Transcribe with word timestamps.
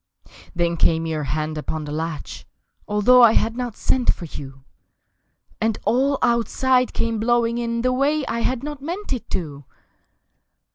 Then 0.55 0.77
came 0.77 1.05
your 1.05 1.25
hand 1.25 1.59
upon 1.59 1.83
the 1.85 1.91
latch 1.91 2.47
(Although 2.87 3.21
I 3.21 3.33
had 3.33 3.55
not 3.55 3.77
sent 3.77 4.11
for 4.11 4.25
you) 4.25 4.63
And 5.61 5.77
all 5.85 6.17
Outside 6.23 6.91
came 6.91 7.19
blowing 7.19 7.59
in 7.59 7.83
The 7.83 7.93
way 7.93 8.25
I 8.25 8.39
had 8.39 8.63
not 8.63 8.81
meant 8.81 9.13
it 9.13 9.29
to! 9.29 9.65